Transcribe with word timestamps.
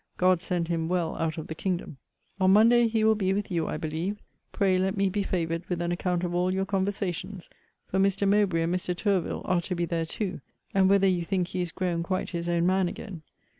God 0.17 0.41
send 0.41 0.67
him 0.67 0.89
well 0.89 1.15
out 1.17 1.37
of 1.37 1.45
the 1.45 1.53
kingdom! 1.53 1.97
On 2.39 2.51
Monday 2.53 2.87
he 2.87 3.03
will 3.03 3.13
be 3.13 3.33
with 3.33 3.51
you, 3.51 3.67
I 3.67 3.77
believe. 3.77 4.17
Pray 4.51 4.79
let 4.79 4.97
me 4.97 5.11
be 5.11 5.21
favoured 5.21 5.63
with 5.69 5.79
an 5.79 5.91
account 5.91 6.23
of 6.23 6.33
all 6.33 6.51
your 6.51 6.65
conversations; 6.65 7.47
for 7.85 7.99
Mr. 7.99 8.27
Mowbray 8.27 8.63
and 8.63 8.73
Mr. 8.73 8.97
Tourville 8.97 9.43
are 9.45 9.61
to 9.61 9.75
be 9.75 9.85
there 9.85 10.07
too; 10.07 10.41
and 10.73 10.89
whether 10.89 11.05
you 11.05 11.23
think 11.23 11.49
he 11.49 11.61
is 11.61 11.71
grown 11.71 12.01
quite 12.01 12.31
his 12.31 12.49
own 12.49 12.65
man 12.65 12.87
again. 12.87 13.21